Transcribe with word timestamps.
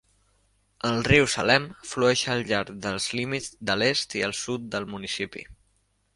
El 0.91 0.95
riu 1.07 1.27
Salem 1.33 1.67
flueix 1.89 2.23
al 2.37 2.41
llarg 2.53 2.73
dels 2.87 3.07
límits 3.21 3.53
de 3.71 3.77
l'est 3.83 4.19
i 4.23 4.27
el 4.31 4.35
sud 4.43 4.69
del 4.75 4.91
municipi. 4.97 5.47